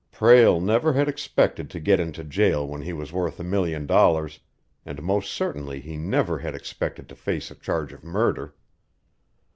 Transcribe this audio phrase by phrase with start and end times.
[0.11, 4.39] Prale never had expected to get into jail when he was worth a million dollars,
[4.83, 8.55] and most certainly he never had expected to face a charge of murder.